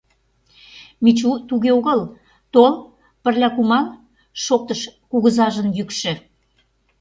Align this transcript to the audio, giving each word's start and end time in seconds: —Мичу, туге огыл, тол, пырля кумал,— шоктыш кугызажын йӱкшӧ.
—Мичу, 1.03 1.31
туге 1.47 1.69
огыл, 1.77 2.01
тол, 2.53 2.73
пырля 3.23 3.49
кумал,— 3.55 3.85
шоктыш 4.43 4.81
кугызажын 5.09 5.67
йӱкшӧ. 5.77 6.13